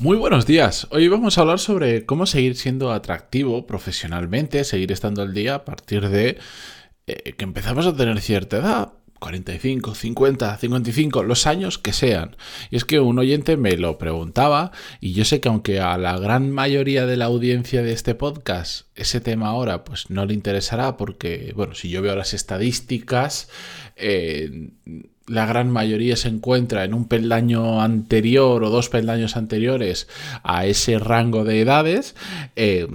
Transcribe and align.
Muy 0.00 0.16
buenos 0.16 0.46
días. 0.46 0.86
Hoy 0.92 1.08
vamos 1.08 1.36
a 1.36 1.42
hablar 1.42 1.58
sobre 1.58 2.06
cómo 2.06 2.24
seguir 2.24 2.56
siendo 2.56 2.90
atractivo 2.90 3.66
profesionalmente, 3.66 4.64
seguir 4.64 4.92
estando 4.92 5.20
al 5.20 5.34
día 5.34 5.56
a 5.56 5.64
partir 5.66 6.08
de 6.08 6.38
eh, 7.06 7.34
que 7.34 7.44
empezamos 7.44 7.84
a 7.84 7.94
tener 7.94 8.18
cierta 8.22 8.56
edad. 8.56 8.92
45, 9.18 9.94
50, 9.94 10.56
55, 10.56 11.22
los 11.24 11.46
años 11.46 11.76
que 11.76 11.92
sean. 11.92 12.38
Y 12.70 12.76
es 12.76 12.86
que 12.86 12.98
un 12.98 13.18
oyente 13.18 13.58
me 13.58 13.76
lo 13.76 13.98
preguntaba 13.98 14.72
y 15.02 15.12
yo 15.12 15.26
sé 15.26 15.40
que 15.40 15.50
aunque 15.50 15.80
a 15.80 15.98
la 15.98 16.18
gran 16.18 16.50
mayoría 16.50 17.04
de 17.04 17.18
la 17.18 17.26
audiencia 17.26 17.82
de 17.82 17.92
este 17.92 18.14
podcast 18.14 18.86
ese 18.94 19.20
tema 19.20 19.48
ahora 19.48 19.84
pues 19.84 20.08
no 20.08 20.24
le 20.24 20.32
interesará 20.32 20.96
porque, 20.96 21.52
bueno, 21.54 21.74
si 21.74 21.90
yo 21.90 22.00
veo 22.00 22.16
las 22.16 22.32
estadísticas, 22.32 23.50
eh, 23.96 24.70
la 25.26 25.46
gran 25.46 25.70
mayoría 25.70 26.16
se 26.16 26.28
encuentra 26.28 26.84
en 26.84 26.94
un 26.94 27.06
peldaño 27.06 27.80
anterior 27.80 28.64
o 28.64 28.70
dos 28.70 28.88
peldaños 28.88 29.36
anteriores 29.36 30.08
a 30.42 30.66
ese 30.66 30.98
rango 30.98 31.44
de 31.44 31.60
edades, 31.60 32.16
eh, 32.56 32.88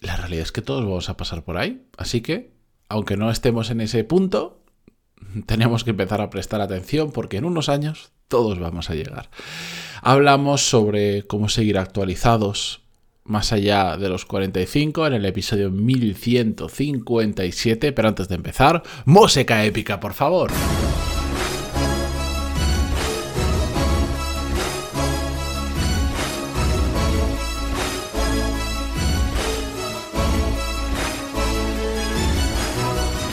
la 0.00 0.16
realidad 0.16 0.42
es 0.42 0.52
que 0.52 0.62
todos 0.62 0.84
vamos 0.84 1.08
a 1.08 1.16
pasar 1.16 1.42
por 1.42 1.56
ahí. 1.56 1.82
Así 1.96 2.20
que, 2.20 2.50
aunque 2.88 3.16
no 3.16 3.30
estemos 3.30 3.70
en 3.70 3.80
ese 3.80 4.04
punto, 4.04 4.62
tenemos 5.46 5.84
que 5.84 5.90
empezar 5.90 6.20
a 6.20 6.30
prestar 6.30 6.60
atención 6.60 7.12
porque 7.12 7.38
en 7.38 7.44
unos 7.44 7.68
años 7.68 8.12
todos 8.28 8.58
vamos 8.58 8.90
a 8.90 8.94
llegar. 8.94 9.30
Hablamos 10.02 10.62
sobre 10.62 11.26
cómo 11.26 11.48
seguir 11.48 11.78
actualizados 11.78 12.82
más 13.24 13.52
allá 13.52 13.96
de 13.96 14.08
los 14.08 14.24
45 14.24 15.06
en 15.06 15.14
el 15.14 15.26
episodio 15.26 15.70
1157, 15.70 17.92
pero 17.92 18.08
antes 18.08 18.28
de 18.28 18.34
empezar, 18.34 18.82
música 19.04 19.64
épica, 19.64 20.00
por 20.00 20.14
favor. 20.14 20.50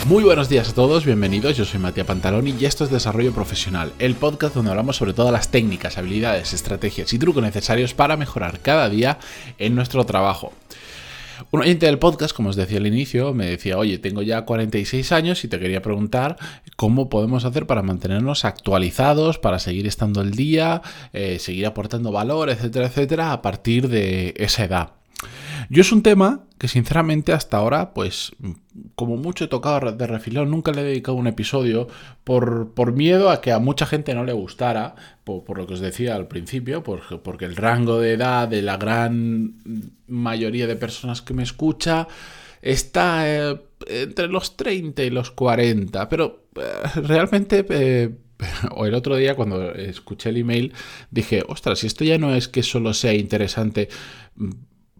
Muy 0.08 0.24
buenos 0.24 0.48
días 0.48 0.70
a 0.70 0.74
todos, 0.74 1.04
bienvenidos, 1.04 1.58
yo 1.58 1.66
soy 1.66 1.82
Matías 1.82 2.08
Pantaloni 2.08 2.56
y 2.58 2.64
esto 2.64 2.86
es 2.86 2.90
Desarrollo 2.90 3.34
Profesional, 3.34 3.92
el 4.00 4.16
podcast 4.16 4.56
donde 4.56 4.72
hablamos 4.72 4.96
sobre 4.96 5.12
todas 5.12 5.34
las 5.34 5.52
técnicas, 5.52 5.98
habilidades, 5.98 6.54
estrategias 6.54 7.12
y 7.12 7.20
trucos 7.20 7.44
necesarios 7.44 7.94
para 7.94 8.16
mejorar 8.16 8.62
cada 8.62 8.88
día 8.88 9.20
en 9.58 9.76
nuestro 9.76 10.06
trabajo. 10.06 10.54
Un 11.52 11.60
oyente 11.60 11.88
del 11.88 12.00
podcast, 12.00 12.34
como 12.34 12.48
os 12.48 12.56
decía 12.56 12.78
al 12.78 12.88
inicio, 12.88 13.34
me 13.34 13.48
decía, 13.48 13.78
oye, 13.78 13.98
tengo 13.98 14.22
ya 14.22 14.46
46 14.46 15.12
años 15.12 15.44
y 15.44 15.50
te 15.50 15.60
quería 15.60 15.82
preguntar 15.82 16.38
cómo 16.78 17.10
podemos 17.10 17.44
hacer 17.44 17.68
para 17.68 17.84
mantenernos 17.84 18.46
actualizados, 18.46 19.40
para 19.40 19.60
seguir 19.60 19.88
estando 19.88 20.22
al 20.22 20.32
día, 20.32 20.82
eh, 21.12 21.38
seguir 21.38 21.66
aportando 21.66 22.14
valor, 22.14 22.50
etcétera, 22.50 22.88
etcétera, 22.88 23.34
a 23.34 23.42
partir 23.42 23.90
de 23.90 24.34
esa 24.38 24.64
edad. 24.64 24.92
Yo 25.70 25.82
es 25.82 25.92
un 25.92 26.02
tema 26.02 26.46
que 26.58 26.68
sinceramente 26.68 27.34
hasta 27.34 27.58
ahora, 27.58 27.94
pues 27.94 28.32
como 28.95 29.17
mucho 29.17 29.45
he 29.45 29.47
tocado 29.47 29.92
de 29.92 30.08
refilón, 30.08 30.52
nunca 30.52 30.72
le 30.72 30.81
he 30.81 30.86
dedicado 30.86 31.17
un 31.17 31.28
episodio 31.28 31.88
por, 32.23 32.73
por 32.73 32.94
miedo 32.94 33.30
a 33.30 33.42
que 33.42 33.52
a 33.52 33.59
mucha 33.59 33.86
gente 33.86 34.14
no 34.14 34.23
le 34.23 34.33
gustara, 34.33 34.95
por, 35.23 35.58
lo 35.58 35.67
que 35.67 35.73
os 35.73 35.80
decía 35.80 36.16
al 36.16 36.28
principio, 36.28 36.83
porque, 36.83 37.17
porque 37.17 37.45
el 37.45 37.55
rango 37.55 38.00
de 38.00 38.14
edad 38.14 38.48
de 38.48 38.61
la 38.61 38.78
gran 38.78 39.55
mayoría 40.08 40.67
de 40.67 40.75
personas 40.75 41.22
que 41.22 41.33
me 41.33 41.44
escucha 41.44 42.08
está 42.61 43.23
eh, 43.28 43.59
entre 43.88 44.28
los 44.28 44.58
30 44.58 45.03
y 45.03 45.09
los 45.09 45.31
40, 45.31 46.09
pero 46.09 46.45
eh, 46.55 46.61
realmente... 47.02 47.66
Eh, 47.70 48.09
o 48.70 48.86
el 48.86 48.94
otro 48.94 49.16
día 49.16 49.33
cuando 49.33 49.72
escuché 49.72 50.30
el 50.30 50.38
email 50.38 50.72
dije, 51.09 51.44
ostras, 51.48 51.80
si 51.80 51.88
esto 51.88 52.03
ya 52.03 52.20
no 52.20 52.36
es 52.36 52.48
que 52.48 52.61
solo 52.61 52.94
sea 52.94 53.14
interesante 53.14 53.89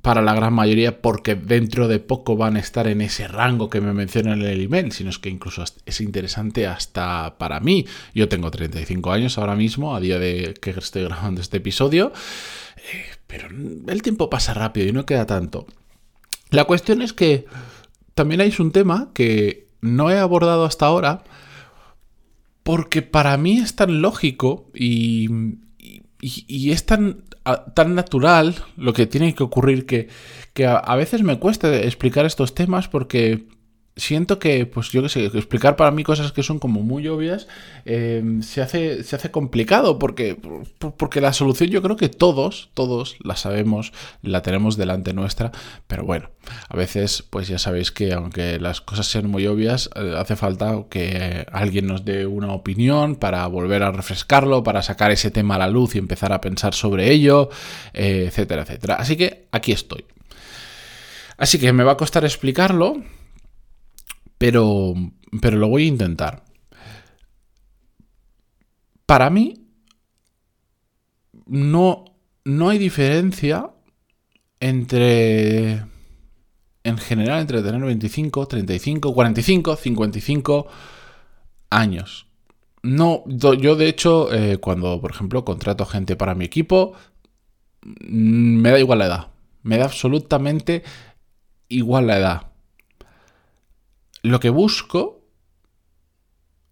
para 0.08 0.22
la 0.22 0.34
gran 0.34 0.54
mayoría 0.54 1.02
porque 1.02 1.36
dentro 1.36 1.90
de 1.90 2.00
poco 2.00 2.38
van 2.38 2.56
a 2.56 2.62
estar 2.62 2.88
en 2.88 3.02
ese 3.02 3.28
rango 3.28 3.70
que 3.70 3.82
me 3.82 3.92
mencionan 3.92 4.42
en 4.42 4.48
el 4.48 4.62
email, 4.62 4.94
sino 4.94 5.10
es 5.10 5.20
que 5.20 5.28
incluso 5.28 5.66
es 5.86 6.00
interesante 6.00 6.66
hasta 6.66 7.38
para 7.38 7.60
mí. 7.60 7.86
Yo 8.14 8.30
tengo 8.30 8.50
35 8.50 9.12
años 9.12 9.38
ahora 9.38 9.58
mismo, 9.58 9.98
a 9.98 10.00
día 10.00 10.18
de 10.18 10.54
que 10.62 10.70
estoy 10.70 11.04
grabando 11.04 11.42
este 11.42 11.58
episodio, 11.58 12.14
eh, 12.78 13.18
pero 13.28 13.50
el 13.50 14.02
tiempo 14.02 14.30
pasa 14.30 14.54
rápido 14.54 14.88
y 14.88 14.94
no 14.94 15.06
queda 15.06 15.26
tanto. 15.26 15.68
La 16.52 16.64
cuestión 16.64 17.02
es 17.02 17.12
que 17.12 17.46
también 18.16 18.40
hay 18.40 18.54
un 18.60 18.72
tema 18.72 19.10
que 19.14 19.68
no 19.82 20.10
he 20.10 20.18
abordado 20.18 20.64
hasta 20.64 20.86
ahora 20.86 21.26
porque 22.64 23.02
para 23.02 23.36
mí 23.36 23.58
es 23.58 23.76
tan 23.76 24.02
lógico 24.02 24.72
y, 24.74 25.28
y 26.20 26.72
es 26.72 26.86
tan 26.86 27.24
tan 27.74 27.96
natural 27.96 28.56
lo 28.76 28.94
que 28.94 29.06
tiene 29.06 29.34
que 29.34 29.44
ocurrir 29.44 29.86
que, 29.86 30.10
que 30.54 30.66
a, 30.66 30.96
veces 30.96 31.24
me 31.24 31.40
cuesta 31.40 31.76
explicar 31.76 32.26
estos 32.26 32.54
temas 32.54 32.88
porque 32.88 33.46
siento 33.98 34.40
que, 34.40 34.66
pues 34.66 34.92
yo 34.92 35.04
qué 35.04 35.10
sé, 35.10 35.26
explicar 35.26 35.76
para 35.76 35.92
mí 35.92 36.04
cosas 36.04 36.32
que 36.32 36.44
son 36.44 36.60
como 36.60 36.82
muy 36.82 37.08
obvias 37.08 37.48
eh, 37.86 38.24
se, 38.42 38.62
hace, 38.62 39.04
se 39.04 39.16
hace 39.16 39.32
complicado 39.32 40.00
porque, 40.00 40.38
porque 40.98 41.22
la 41.22 41.34
solución 41.34 41.70
yo 41.70 41.82
creo 41.82 41.98
que 41.98 42.10
todos, 42.10 42.70
todos 42.74 43.18
la 43.24 43.36
sabemos, 43.36 43.92
la 44.22 44.42
tenemos 44.42 44.78
delante 44.78 45.14
nuestra, 45.14 45.52
pero 45.88 46.04
bueno, 46.04 46.30
a 46.70 46.78
veces 46.78 47.24
pues 47.30 47.48
ya 47.48 47.60
sabéis 47.60 47.92
que 47.92 48.14
aunque 48.14 48.60
las 48.60 48.82
cosas 48.82 49.08
sean 49.08 49.30
muy 49.30 49.48
obvias, 49.48 49.90
eh, 49.96 50.14
hace 50.18 50.36
falta 50.36 50.84
que 50.90 51.46
alguien 51.52 51.88
nos 51.88 52.06
dé 52.06 52.26
una 52.26 52.54
opinión 52.54 53.16
para 53.16 53.46
volver 53.48 53.84
a 53.84 53.92
refrescarlo, 53.92 54.64
para 54.64 54.82
sacar 54.82 55.12
ese 55.12 55.32
tema 55.32 55.56
a 55.56 55.60
la 55.60 55.68
luz 55.68 55.96
y 55.96 55.98
empezar 55.98 56.32
a 56.34 56.42
pensar 56.42 56.74
sobre 56.74 57.12
ello, 57.12 57.50
eh, 57.94 58.26
etcétera, 58.28 58.62
etcétera. 58.62 58.96
Así 58.96 59.18
que 59.18 59.48
aquí 59.52 59.72
estoy. 59.72 60.06
Así 61.38 61.60
que 61.60 61.72
me 61.72 61.84
va 61.84 61.94
a 61.94 61.98
costar 61.98 62.26
explicarlo, 62.26 63.04
pero, 64.38 64.94
pero 65.42 65.58
lo 65.58 65.68
voy 65.68 65.84
a 65.84 65.88
intentar. 65.88 66.44
Para 69.06 69.30
mí, 69.30 69.68
no, 71.46 72.06
no 72.44 72.70
hay 72.70 72.78
diferencia 72.78 73.72
entre, 74.60 75.84
en 76.84 76.98
general, 76.98 77.42
entre 77.42 77.62
tener 77.62 77.82
25, 77.82 78.48
35, 78.48 79.14
45, 79.14 79.76
55 79.76 80.68
años. 81.70 82.28
No, 82.84 83.24
yo 83.28 83.76
de 83.76 83.88
hecho, 83.88 84.34
eh, 84.34 84.58
cuando, 84.58 85.02
por 85.02 85.12
ejemplo, 85.12 85.44
contrato 85.44 85.86
gente 85.86 86.16
para 86.16 86.36
mi 86.36 86.46
equipo, 86.46 86.94
mm, 87.84 88.62
me 88.62 88.72
da 88.72 88.80
igual 88.80 89.00
la 89.00 89.06
edad. 89.08 89.28
Me 89.64 89.78
da 89.78 89.86
absolutamente 89.86 90.84
igual 91.70 92.08
la 92.08 92.18
edad 92.18 92.57
lo 94.28 94.40
que 94.40 94.50
busco 94.50 95.24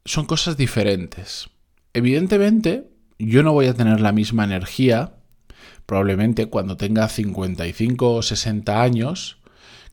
son 0.05 0.25
cosas 0.25 0.57
diferentes. 0.57 1.49
Evidentemente, 1.93 2.89
yo 3.17 3.43
no 3.43 3.53
voy 3.53 3.67
a 3.67 3.73
tener 3.73 4.01
la 4.01 4.11
misma 4.11 4.43
energía, 4.43 5.15
probablemente 5.85 6.47
cuando 6.47 6.77
tenga 6.77 7.07
55 7.07 8.13
o 8.13 8.21
60 8.21 8.81
años, 8.81 9.39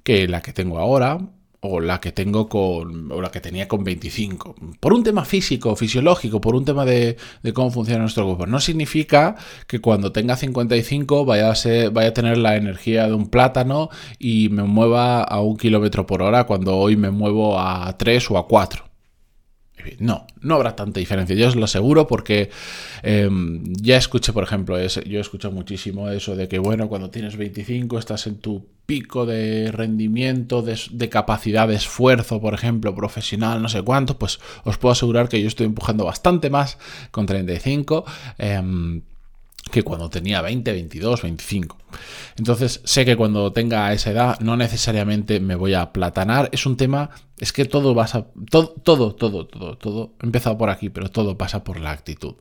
que 0.03 0.27
la 0.29 0.43
que 0.43 0.53
tengo 0.53 0.79
ahora, 0.79 1.31
o 1.65 1.81
la 1.81 2.01
que 2.01 2.13
tengo 2.13 2.49
con. 2.49 3.11
o 3.13 3.21
la 3.23 3.31
que 3.31 3.41
tenía 3.41 3.69
con 3.69 3.85
25. 3.85 4.57
Por 4.81 4.93
un 4.93 5.05
tema 5.05 5.25
físico, 5.25 5.77
fisiológico, 5.77 6.41
por 6.41 6.57
un 6.57 6.65
tema 6.65 6.85
de, 6.85 7.17
cómo 7.55 7.71
funciona 7.71 8.01
nuestro 8.01 8.27
cuerpo. 8.27 8.47
No 8.47 8.61
significa 8.61 9.37
que 9.69 9.81
cuando 9.81 10.13
tenga 10.13 10.37
55 10.37 11.25
vaya 11.25 11.51
a, 11.51 11.55
ser, 11.55 11.91
vaya 11.91 12.09
a 12.11 12.15
tener 12.15 12.39
la 12.39 12.57
energía 12.57 13.07
de 13.07 13.15
un 13.15 13.29
plátano 13.29 13.91
y 14.19 14.49
me 14.49 14.65
mueva 14.65 15.23
a 15.23 15.41
un 15.41 15.57
kilómetro 15.57 16.05
por 16.07 16.23
hora 16.23 16.45
cuando 16.45 16.77
hoy 16.77 16.97
me 16.97 17.11
muevo 17.11 17.59
a 17.59 17.97
3 17.97 18.31
o 18.33 18.39
a 18.39 18.49
4. 18.49 18.92
No, 19.99 20.27
no 20.41 20.55
habrá 20.55 20.77
tanta 20.77 21.01
diferencia, 21.01 21.37
yo 21.37 21.49
os 21.49 21.57
lo 21.57 21.65
aseguro 21.65 22.07
porque 22.07 22.51
em, 23.03 23.63
ya 23.75 23.97
escuché, 23.97 24.33
por 24.33 24.45
ejemplo, 24.45 24.77
yo 24.85 25.21
escucho 25.21 25.51
muchísimo 25.51 26.09
eso 26.11 26.37
de 26.37 26.49
que, 26.49 26.59
bueno, 26.59 26.89
cuando 26.89 27.11
tienes 27.11 27.37
25 27.37 27.99
estás 27.99 28.27
en 28.27 28.37
tu 28.37 28.67
pico 28.87 29.27
de 29.27 29.71
rendimiento, 29.73 30.63
de, 30.63 31.09
capacidad 31.09 31.69
de 31.69 31.77
esfuerzo, 31.77 32.41
por 32.41 32.55
ejemplo, 32.55 32.95
profesional, 32.95 33.63
no 33.63 33.69
sé 33.69 33.83
cuánto, 33.83 34.19
pues 34.19 34.41
os 34.65 34.79
puedo 34.79 34.93
asegurar 34.93 35.29
que 35.29 35.41
yo 35.41 35.49
estoy 35.49 35.67
empujando 35.67 36.05
bastante 36.05 36.51
más 36.51 36.79
con 37.11 37.27
35 37.27 38.05
que 39.71 39.83
cuando 39.83 40.11
tenía 40.11 40.43
20, 40.43 40.73
22, 40.73 41.23
25. 41.23 41.79
Entonces 42.37 42.81
sé 42.85 43.05
que 43.05 43.17
cuando 43.17 43.53
tenga 43.53 43.93
esa 43.93 44.11
edad 44.11 44.41
no 44.41 44.57
necesariamente 44.57 45.41
me 45.41 45.55
voy 45.55 45.75
a 45.75 45.93
platanar. 45.93 46.49
Es 46.53 46.67
un 46.67 46.77
tema, 46.77 47.11
es 47.39 47.53
que 47.53 47.65
todo 47.65 47.95
pasa, 47.95 48.27
todo, 48.51 48.73
todo, 48.73 49.15
todo, 49.15 49.47
todo, 49.47 50.15
he 50.21 50.27
empezado 50.27 50.59
por 50.59 50.71
aquí, 50.71 50.91
pero 50.91 51.11
todo 51.11 51.39
pasa 51.39 51.65
por 51.65 51.79
la 51.79 51.91
actitud. 51.91 52.35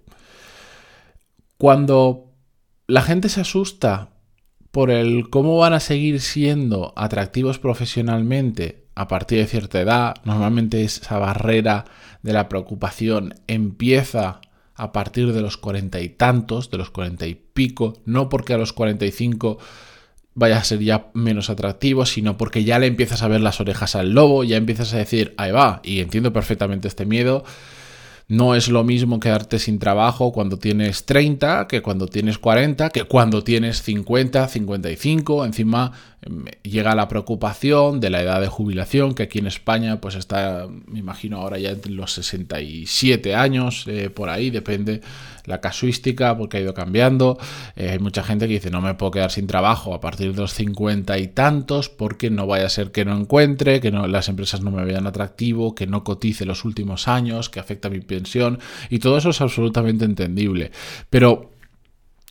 Cuando 1.58 2.32
la 2.88 3.02
gente 3.02 3.30
se 3.30 3.42
asusta 3.42 4.10
por 4.72 4.90
el 4.90 5.30
cómo 5.30 5.58
van 5.58 5.74
a 5.74 5.80
seguir 5.80 6.22
siendo 6.22 6.94
atractivos 6.96 7.60
profesionalmente 7.60 8.88
a 8.96 9.08
partir 9.08 9.40
de 9.40 9.48
cierta 9.48 9.80
edad, 9.80 10.16
normalmente 10.26 10.84
esa 10.84 11.18
barrera 11.20 11.86
de 12.24 12.34
la 12.34 12.50
preocupación 12.50 13.36
empieza 13.48 14.42
a 14.76 14.92
partir 14.92 15.34
de 15.34 15.42
los 15.42 15.58
cuarenta 15.58 16.00
y 16.00 16.10
tantos, 16.10 16.72
de 16.72 16.78
los 16.78 16.90
cuarenta 16.90 17.28
y 17.28 17.36
pico, 17.36 17.98
no 18.06 18.30
porque 18.30 18.54
a 18.54 18.58
los 18.58 18.74
cuarenta 18.74 19.06
y 19.06 19.12
cinco 19.12 19.58
vaya 20.34 20.58
a 20.58 20.64
ser 20.64 20.80
ya 20.80 21.08
menos 21.14 21.50
atractivo, 21.50 22.06
sino 22.06 22.38
porque 22.38 22.64
ya 22.64 22.80
le 22.80 22.88
empiezas 22.88 23.22
a 23.22 23.28
ver 23.28 23.42
las 23.42 23.60
orejas 23.60 23.96
al 23.96 24.12
lobo, 24.12 24.44
ya 24.44 24.58
empiezas 24.58 24.94
a 24.94 24.98
decir, 24.98 25.34
ahí 25.38 25.52
va, 25.52 25.82
y 25.84 26.00
entiendo 26.00 26.32
perfectamente 26.32 26.88
este 26.88 27.06
miedo. 27.06 27.44
No 28.31 28.56
es 28.56 28.69
lo 28.69 28.86
mismo 28.86 29.19
quedarte 29.19 29.60
sin 29.60 29.78
trabajo 29.78 30.31
cuando 30.31 30.57
tienes 30.57 31.04
30 31.04 31.68
que 31.68 31.81
cuando 31.81 32.07
tienes 32.07 32.38
40, 32.38 32.89
que 32.89 33.04
cuando 33.04 33.44
tienes 33.44 33.81
50, 33.81 34.48
55. 34.48 35.44
Encima 35.44 35.92
em, 36.22 36.45
llega 36.63 36.95
la 36.95 37.10
preocupación 37.10 38.00
de 38.00 38.10
la 38.10 38.22
edad 38.22 38.39
de 38.39 38.48
jubilación, 38.48 39.16
que 39.16 39.24
aquí 39.24 39.39
en 39.39 39.48
España 39.48 40.00
pues 40.00 40.16
está, 40.16 40.66
me 40.88 41.00
imagino 41.00 41.39
ahora 41.39 41.60
ya 41.60 41.72
entre 41.72 41.92
los 41.92 42.13
67 42.13 43.36
años, 43.36 43.83
eh, 43.88 44.10
por 44.10 44.30
ahí, 44.30 44.50
depende 44.50 45.01
la 45.46 45.62
casuística, 45.62 46.38
porque 46.38 46.58
ha 46.58 46.62
ido 46.62 46.74
cambiando. 46.74 47.38
Eh, 47.76 47.90
hay 47.92 48.00
mucha 48.00 48.24
gente 48.24 48.48
que 48.48 48.54
dice, 48.54 48.70
no 48.70 48.82
me 48.82 48.94
puedo 48.94 49.12
quedar 49.12 49.32
sin 49.32 49.48
trabajo 49.48 49.94
a 49.94 50.00
partir 50.00 50.34
de 50.34 50.42
los 50.42 50.54
50 50.54 51.18
y 51.18 51.28
tantos, 51.28 51.90
porque 51.90 52.30
no 52.30 52.48
vaya 52.48 52.66
a 52.66 52.70
ser 52.70 52.92
que 52.92 53.06
no 53.06 53.18
encuentre, 53.18 53.80
que 53.80 53.92
las 53.92 54.30
empresas 54.30 54.62
no 54.62 54.72
me 54.72 54.86
vean 54.86 55.08
atractivo, 55.08 55.76
que 55.76 55.88
no 55.88 56.04
cotice 56.04 56.46
los 56.46 56.66
últimos 56.66 57.08
años, 57.08 57.50
que 57.50 57.60
afecta 57.60 57.90
mi 57.90 58.02
pensión, 58.02 58.60
y 58.90 59.00
todo 59.00 59.18
eso 59.18 59.30
es 59.30 59.42
absolutamente 59.42 60.06
entendible. 60.06 60.72
Pero 61.10 61.52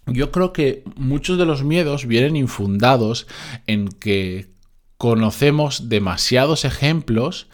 yo 0.07 0.31
creo 0.31 0.53
que 0.53 0.83
muchos 0.97 1.39
de 1.39 1.47
los 1.47 1.63
miedos 1.65 2.07
vienen 2.07 2.37
infundados 2.37 3.27
en 3.67 3.89
que 3.89 4.51
conocemos 4.97 5.89
demasiados 5.89 6.65
ejemplos 6.65 7.49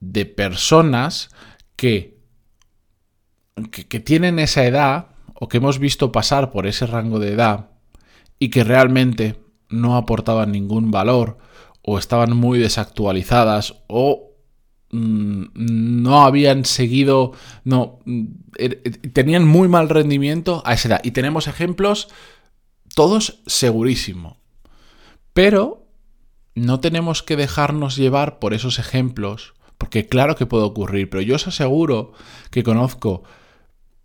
de 0.00 0.26
personas 0.26 1.30
que 1.76 2.13
que, 3.70 4.00
tienen 4.00 4.38
esa 4.38 4.64
edad 4.64 5.08
o 5.34 5.48
que 5.48 5.58
hemos 5.58 5.78
visto 5.78 6.12
pasar 6.12 6.50
por 6.50 6.66
ese 6.66 6.86
rango 6.86 7.18
de 7.18 7.32
edad 7.32 7.70
y 8.38 8.50
que 8.50 8.64
realmente 8.64 9.36
no 9.68 9.96
aportaban 9.96 10.52
ningún 10.52 10.90
valor 10.90 11.38
o 11.82 11.98
estaban 11.98 12.36
muy 12.36 12.58
desactualizadas 12.58 13.82
o 13.86 14.32
mm, 14.90 15.44
no 15.54 16.24
habían 16.24 16.64
seguido, 16.64 17.32
no, 17.64 18.00
er, 18.56 18.82
tenían 19.12 19.46
muy 19.46 19.68
mal 19.68 19.88
rendimiento 19.88 20.62
a 20.64 20.74
esa 20.74 20.88
edad. 20.88 21.00
Y 21.04 21.12
tenemos 21.12 21.46
ejemplos 21.46 22.08
todos 22.94 23.40
segurísimo. 23.46 24.38
Pero 25.32 25.86
no 26.54 26.80
tenemos 26.80 27.22
que 27.22 27.36
dejarnos 27.36 27.96
llevar 27.96 28.38
por 28.38 28.54
esos 28.54 28.78
ejemplos, 28.78 29.54
porque 29.78 30.06
claro 30.06 30.36
que 30.36 30.46
puede 30.46 30.64
ocurrir, 30.64 31.10
pero 31.10 31.20
yo 31.20 31.34
os 31.34 31.48
aseguro 31.48 32.12
que 32.50 32.62
conozco 32.62 33.24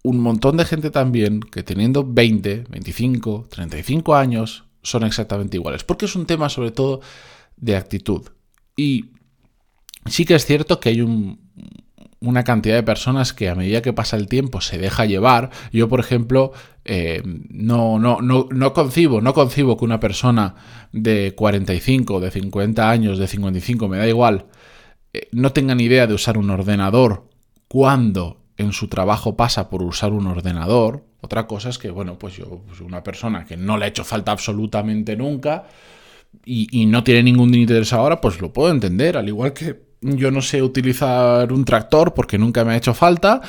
un 0.04 0.20
montón 0.20 0.58
de 0.58 0.66
gente 0.66 0.92
también 0.92 1.42
que 1.42 1.64
teniendo 1.64 2.06
20, 2.06 2.66
25, 2.70 3.48
35 3.50 4.16
años 4.16 4.66
son 4.82 5.04
exactamente 5.04 5.58
iguales. 5.58 5.84
Porque 5.84 6.06
es 6.06 6.16
un 6.16 6.26
tema 6.26 6.50
sobre 6.50 6.72
todo 6.72 7.02
de 7.58 7.76
actitud. 7.76 8.24
Y 8.76 9.12
sí 10.06 10.26
que 10.26 10.36
es 10.36 10.46
cierto 10.46 10.80
que 10.80 10.90
hay 10.90 11.02
una 12.22 12.44
cantidad 12.44 12.76
de 12.76 12.84
personas 12.84 13.34
que 13.34 13.50
a 13.50 13.56
medida 13.56 13.82
que 13.82 13.94
pasa 13.94 14.16
el 14.16 14.28
tiempo 14.28 14.62
se 14.62 14.78
deja 14.78 15.06
llevar. 15.06 15.50
Yo, 15.72 15.90
por 15.90 16.00
ejemplo, 16.00 16.54
eh, 16.86 17.22
no, 17.26 18.00
no, 18.00 18.22
no, 18.22 18.48
no, 18.50 18.74
concibo, 18.74 19.22
no 19.22 19.34
concibo 19.34 19.78
que 19.78 19.86
una 19.86 20.00
persona 20.00 20.56
de 20.94 21.36
45, 21.36 22.20
de 22.22 22.32
50 22.32 22.90
años, 22.90 23.20
de 23.20 23.28
55, 23.28 23.88
me 23.90 23.98
da 23.98 24.08
igual, 24.08 24.48
eh, 25.14 25.28
no 25.32 25.52
tenga 25.52 25.76
ni 25.76 25.84
idea 25.84 26.08
de 26.08 26.14
usar 26.14 26.38
un 26.38 26.50
ordenador 26.50 27.30
cuando 27.68 28.39
en 28.60 28.74
su 28.74 28.88
trabajo 28.88 29.38
pasa 29.38 29.70
por 29.70 29.82
usar 29.82 30.12
un 30.12 30.28
ordenador. 30.28 31.06
Otra 31.22 31.48
cosa 31.48 31.70
es 31.70 31.78
que, 31.78 31.90
bueno, 31.90 32.20
pues 32.20 32.36
yo, 32.36 32.62
pues 32.68 32.82
una 32.82 33.04
persona 33.04 33.46
que 33.46 33.58
no 33.58 33.78
le 33.78 33.86
ha 33.86 33.88
hecho 33.88 34.04
falta 34.04 34.32
absolutamente 34.32 35.16
nunca 35.16 35.66
y, 36.46 36.86
no 36.86 37.04
tiene 37.04 37.24
ningún 37.24 37.56
interés 37.56 37.94
ahora, 37.94 38.22
pues 38.22 38.42
lo 38.42 38.52
puedo 38.52 38.70
entender. 38.70 39.18
Al 39.18 39.28
igual 39.28 39.54
que 39.54 39.82
yo 40.02 40.30
no 40.30 40.42
sé 40.42 40.62
utilizar 40.62 41.52
un 41.54 41.64
tractor 41.64 42.14
porque 42.14 42.38
nunca 42.38 42.66
me 42.66 42.74
ha 42.74 42.78
hecho 42.78 42.94
falta, 42.94 43.42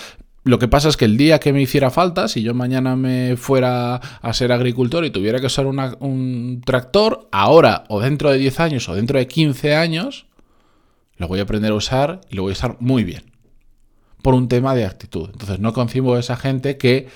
lo 0.44 0.58
que 0.58 0.68
pasa 0.68 0.88
es 0.88 0.96
que 0.96 1.04
el 1.04 1.16
día 1.16 1.40
que 1.40 1.52
me 1.52 1.60
hiciera 1.60 1.90
falta, 1.90 2.28
si 2.28 2.42
yo 2.42 2.54
mañana 2.54 2.96
me 2.96 3.36
fuera 3.36 3.96
a 3.96 4.32
ser 4.32 4.52
agricultor 4.52 5.04
y 5.04 5.10
tuviera 5.10 5.40
que 5.40 5.46
usar 5.46 5.66
un 5.66 6.62
tractor, 6.64 7.28
ahora 7.32 7.84
o 7.88 8.00
dentro 8.00 8.30
de 8.30 8.38
10 8.38 8.60
años 8.60 8.88
o 8.88 8.94
dentro 8.94 9.18
de 9.18 9.26
15 9.26 9.74
años, 9.74 10.26
lo 11.16 11.28
voy 11.28 11.40
a 11.40 11.42
aprender 11.42 11.72
a 11.72 11.74
usar 11.74 12.20
y 12.30 12.36
lo 12.36 12.42
voy 12.42 12.52
a 12.52 12.54
usar 12.54 12.76
muy 12.80 13.04
bien 13.04 13.29
por 14.22 14.34
un 14.34 14.49
tema 14.49 14.75
de 14.75 14.87
actitud. 14.87 15.31
Entonces 15.32 15.61
no 15.61 15.72
concibo 15.72 16.14
a 16.14 16.20
esa 16.20 16.37
gente 16.37 16.76
que, 16.76 17.08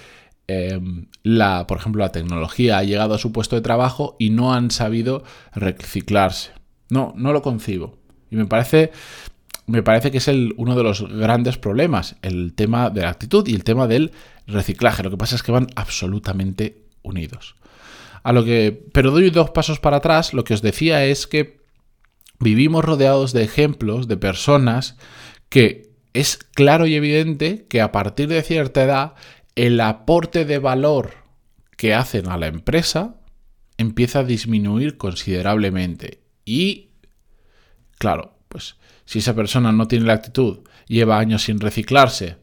em, 0.47 1.07
la, 1.23 1.67
por 1.67 1.79
ejemplo, 1.79 2.03
la 2.03 2.13
tecnología 2.13 2.79
ha 2.79 2.85
llegado 2.85 3.15
a 3.15 3.19
su 3.19 3.33
puesto 3.33 3.57
de 3.57 3.63
trabajo 3.63 4.17
y 4.19 4.31
no 4.31 4.55
han 4.55 4.71
sabido 4.71 5.25
reciclarse. 5.55 6.53
No, 6.91 7.13
no 7.17 7.33
lo 7.33 7.43
concibo. 7.43 7.99
Y 8.31 8.37
me 8.37 8.47
parece, 8.47 8.93
me 9.67 9.83
parece 9.83 10.11
que 10.11 10.19
es 10.19 10.29
uno 10.57 10.77
de 10.77 10.83
los 10.83 11.09
grandes 11.09 11.59
problemas, 11.59 12.17
el 12.23 12.55
tema 12.55 12.91
de 12.91 13.03
la 13.03 13.11
actitud 13.11 13.47
y 13.47 13.55
el 13.55 13.65
tema 13.65 13.87
del 13.87 14.13
reciclaje. 14.47 15.03
Lo 15.03 15.11
que 15.11 15.17
pasa 15.17 15.37
es 15.37 15.43
que 15.43 15.53
van 15.53 15.69
absolutamente 15.77 16.85
unidos. 17.03 17.57
A 18.23 18.33
lo 18.33 18.45
que, 18.45 18.87
pero 18.93 19.11
doy 19.11 19.31
dos 19.31 19.51
pasos 19.51 19.81
para 19.81 19.99
atrás. 19.99 20.35
Lo 20.35 20.45
que 20.45 20.55
os 20.55 20.63
decía 20.63 21.05
es 21.05 21.27
que 21.27 21.61
vivimos 22.41 22.85
rodeados 22.85 23.33
de 23.33 23.43
ejemplos 23.43 24.09
de 24.09 24.17
personas 24.17 24.97
que 25.49 25.94
es 26.15 26.39
claro 26.39 26.87
y 26.87 26.95
evidente 26.95 27.67
que 27.69 27.81
a 27.81 27.93
partir 27.93 28.29
de 28.29 28.43
cierta 28.43 28.85
edad 28.85 29.15
el 29.57 29.81
aporte 29.81 30.45
de 30.45 30.59
valor 30.59 31.13
que 31.77 31.95
hacen 31.95 32.29
a 32.29 32.39
la 32.39 32.47
empresa 32.47 33.17
empieza 33.77 34.21
a 34.21 34.25
disminuir 34.25 34.97
considerablemente. 34.97 36.23
Y, 36.45 36.91
claro, 37.99 38.39
pues 38.49 38.77
si 39.05 39.19
esa 39.19 39.35
persona 39.35 39.73
no 39.73 39.89
tiene 39.89 40.07
la 40.07 40.15
actitud, 40.15 40.61
lleva 40.87 41.19
años 41.19 41.43
sin 41.43 41.61
reciclarse, 41.61 42.39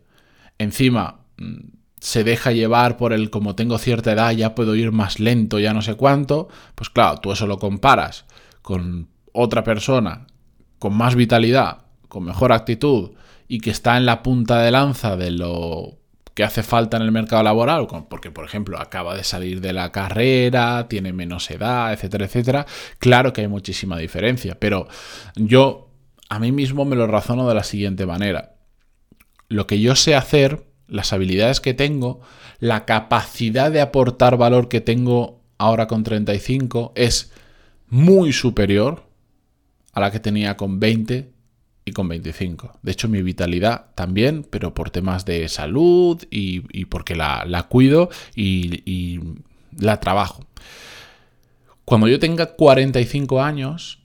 encima 0.57 1.21
mm, 1.37 1.69
se 1.99 2.23
deja 2.23 2.51
llevar 2.51 2.97
por 2.97 3.13
el 3.13 3.29
como 3.29 3.55
tengo 3.55 3.77
cierta 3.77 4.11
edad, 4.11 4.31
ya 4.31 4.53
puedo 4.53 4.75
ir 4.75 4.91
más 4.91 5.19
lento, 5.19 5.59
ya 5.59 5.73
no 5.73 5.81
sé 5.81 5.95
cuánto, 5.95 6.49
pues 6.75 6.89
claro, 6.89 7.19
tú 7.19 7.31
eso 7.31 7.47
lo 7.47 7.57
comparas 7.57 8.25
con 8.61 9.07
otra 9.31 9.63
persona 9.63 10.27
con 10.81 10.95
más 10.95 11.13
vitalidad, 11.13 11.85
con 12.07 12.23
mejor 12.23 12.51
actitud, 12.51 13.11
y 13.51 13.59
que 13.59 13.69
está 13.69 13.97
en 13.97 14.05
la 14.05 14.23
punta 14.23 14.61
de 14.61 14.71
lanza 14.71 15.17
de 15.17 15.29
lo 15.29 15.97
que 16.33 16.45
hace 16.45 16.63
falta 16.63 16.95
en 16.95 17.03
el 17.03 17.11
mercado 17.11 17.43
laboral, 17.43 17.85
porque 18.09 18.31
por 18.31 18.45
ejemplo 18.45 18.79
acaba 18.79 19.13
de 19.13 19.25
salir 19.25 19.59
de 19.59 19.73
la 19.73 19.91
carrera, 19.91 20.87
tiene 20.87 21.11
menos 21.11 21.51
edad, 21.51 21.91
etcétera, 21.91 22.23
etcétera, 22.23 22.65
claro 22.97 23.33
que 23.33 23.41
hay 23.41 23.49
muchísima 23.49 23.97
diferencia, 23.97 24.57
pero 24.57 24.87
yo 25.35 25.89
a 26.29 26.39
mí 26.39 26.53
mismo 26.53 26.85
me 26.85 26.95
lo 26.95 27.07
razono 27.07 27.45
de 27.45 27.55
la 27.55 27.65
siguiente 27.65 28.05
manera. 28.05 28.55
Lo 29.49 29.67
que 29.67 29.81
yo 29.81 29.97
sé 29.97 30.15
hacer, 30.15 30.63
las 30.87 31.11
habilidades 31.11 31.59
que 31.59 31.73
tengo, 31.73 32.21
la 32.59 32.85
capacidad 32.85 33.69
de 33.69 33.81
aportar 33.81 34.37
valor 34.37 34.69
que 34.69 34.79
tengo 34.79 35.41
ahora 35.57 35.87
con 35.87 36.03
35 36.03 36.93
es 36.95 37.33
muy 37.89 38.31
superior 38.31 39.03
a 39.91 39.99
la 39.99 40.09
que 40.09 40.21
tenía 40.21 40.55
con 40.55 40.79
20, 40.79 41.30
y 41.85 41.91
con 41.91 42.07
25. 42.07 42.79
De 42.81 42.91
hecho, 42.91 43.07
mi 43.07 43.21
vitalidad 43.21 43.87
también, 43.95 44.45
pero 44.49 44.73
por 44.73 44.89
temas 44.89 45.25
de 45.25 45.47
salud 45.49 46.21
y, 46.29 46.85
porque 46.85 47.15
la, 47.15 47.67
cuido 47.69 48.09
y, 48.35 49.19
la 49.77 49.99
trabajo. 49.99 50.45
Cuando 51.85 52.07
yo 52.07 52.19
tenga 52.19 52.53
45 52.55 53.41
años, 53.41 53.99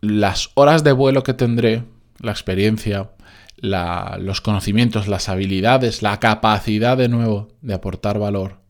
las 0.00 0.50
horas 0.54 0.82
de 0.84 0.92
vuelo 0.92 1.22
que 1.22 1.34
tendré, 1.34 1.84
la 2.18 2.32
experiencia, 2.32 3.10
los 3.58 4.40
conocimientos, 4.40 5.06
las 5.06 5.28
habilidades, 5.28 6.02
la 6.02 6.18
capacidad 6.18 6.96
de 6.96 7.08
nuevo 7.08 7.48
de 7.60 7.74
aportar 7.74 8.18
valor, 8.18 8.60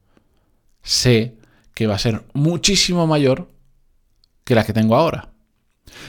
sé 0.83 1.37
que 1.75 1.87
va 1.87 1.95
a 1.95 1.99
ser 1.99 2.25
muchísimo 2.35 3.07
mayor 3.07 3.49
que 4.45 4.55
la 4.55 4.65
que 4.65 4.73
tengo 4.73 4.97
ahora. 4.97 5.31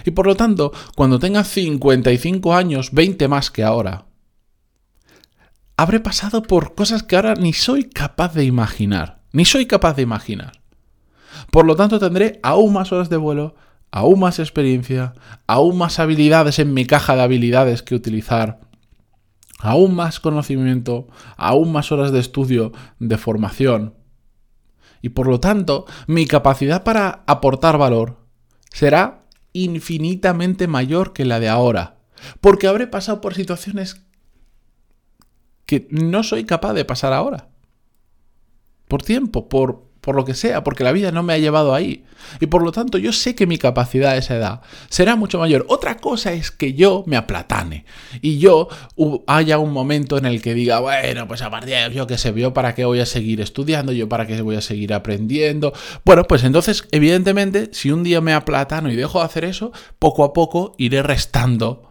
Y 0.06 0.12
por 0.12 0.26
lo 0.26 0.36
tanto, 0.36 0.72
cuando 0.96 1.20
tenga 1.20 1.44
55 1.44 2.54
años, 2.54 2.92
20 2.92 3.28
más 3.28 3.52
que 3.52 3.64
ahora, 3.64 4.06
habré 5.78 6.00
pasado 6.00 6.44
por 6.44 6.76
cosas 6.76 7.04
que 7.04 7.16
ahora 7.16 7.36
ni 7.36 7.54
soy 7.54 7.86
capaz 7.86 8.34
de 8.34 8.46
imaginar. 8.46 9.22
Ni 9.34 9.46
soy 9.46 9.66
capaz 9.66 9.96
de 9.96 10.02
imaginar. 10.02 10.62
Por 11.52 11.66
lo 11.66 11.76
tanto, 11.76 12.00
tendré 12.00 12.40
aún 12.44 12.74
más 12.74 12.92
horas 12.92 13.10
de 13.10 13.18
vuelo, 13.18 13.56
aún 13.92 14.20
más 14.20 14.40
experiencia, 14.40 15.14
aún 15.48 15.78
más 15.78 16.00
habilidades 16.00 16.60
en 16.60 16.74
mi 16.74 16.86
caja 16.86 17.16
de 17.16 17.22
habilidades 17.22 17.84
que 17.84 17.96
utilizar, 17.96 18.62
aún 19.60 19.96
más 19.96 20.20
conocimiento, 20.20 21.08
aún 21.38 21.72
más 21.72 21.92
horas 21.92 22.12
de 22.12 22.20
estudio, 22.20 22.72
de 23.00 23.18
formación. 23.18 23.96
Y 25.02 25.10
por 25.10 25.28
lo 25.28 25.40
tanto, 25.40 25.86
mi 26.08 26.26
capacidad 26.26 26.84
para 26.84 27.24
aportar 27.28 27.78
valor 27.78 28.18
será 28.72 29.21
infinitamente 29.54 30.68
mayor 30.68 31.14
que 31.14 31.26
la 31.26 31.40
de 31.40 31.50
ahora, 31.50 32.00
porque 32.40 32.68
habré 32.68 32.88
pasado 32.88 33.22
por 33.22 33.34
situaciones 33.34 34.06
que 35.66 35.88
no 35.90 36.24
soy 36.24 36.46
capaz 36.46 36.74
de 36.74 36.86
pasar 36.86 37.14
ahora. 37.14 37.50
Por 38.88 39.04
tiempo, 39.04 39.48
por, 39.48 39.91
por 40.02 40.16
lo 40.16 40.26
que 40.26 40.34
sea, 40.34 40.64
porque 40.64 40.84
la 40.84 40.92
vida 40.92 41.12
no 41.12 41.24
me 41.24 41.34
ha 41.34 41.38
llevado 41.38 41.74
ahí. 41.74 42.04
Y 42.40 42.48
por 42.48 42.64
lo 42.64 42.72
tanto 42.72 42.98
yo 42.98 43.14
sé 43.14 43.36
que 43.36 43.48
mi 43.48 43.58
capacidad 43.58 44.12
a 44.12 44.18
esa 44.18 44.36
edad 44.36 44.62
será 44.90 45.16
mucho 45.16 45.40
mayor. 45.40 45.66
Otra 45.70 45.98
cosa 45.98 46.34
es 46.34 46.52
que 46.52 46.74
yo 46.74 47.04
me 47.06 47.16
aplatane 47.16 47.86
y 48.22 48.40
yo 48.40 48.68
haya 49.28 49.60
un 49.60 49.72
momento 49.72 50.18
en 50.18 50.26
el 50.26 50.42
que 50.42 50.54
diga, 50.54 50.80
bueno, 50.80 51.28
pues 51.28 51.42
a 51.44 51.50
partir 51.50 51.76
de 51.76 51.94
yo 51.94 52.08
que 52.08 52.18
sé, 52.18 52.34
yo 52.34 52.54
para 52.54 52.74
qué 52.74 52.86
voy 52.86 53.00
a 53.00 53.06
seguir 53.06 53.42
estudiando, 53.42 53.92
yo 53.92 54.10
para 54.10 54.26
qué 54.26 54.42
voy 54.42 54.56
a 54.56 54.62
seguir 54.62 54.94
aprendiendo. 54.94 55.74
Bueno, 56.04 56.24
pues 56.26 56.44
entonces, 56.44 56.88
evidentemente, 56.92 57.70
si 57.72 57.92
un 57.92 58.04
día 58.04 58.22
me 58.22 58.34
aplatano 58.34 58.92
y 58.92 58.96
dejo 58.96 59.20
de 59.20 59.26
hacer 59.26 59.46
eso, 59.46 59.72
poco 60.00 60.24
a 60.24 60.34
poco 60.34 60.76
iré 60.78 61.04
restando 61.04 61.88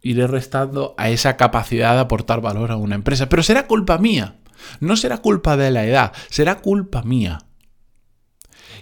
iré 0.00 0.28
restando 0.28 0.94
a 0.96 1.10
esa 1.10 1.36
capacidad 1.36 1.94
de 1.94 2.00
aportar 2.00 2.40
valor 2.40 2.70
a 2.70 2.76
una 2.76 2.94
empresa. 2.94 3.28
Pero 3.28 3.42
será 3.42 3.66
culpa 3.66 3.98
mía. 3.98 4.36
No 4.80 4.96
será 4.96 5.18
culpa 5.18 5.56
de 5.56 5.70
la 5.70 5.84
edad, 5.84 6.12
será 6.30 6.60
culpa 6.60 7.02
mía. 7.02 7.38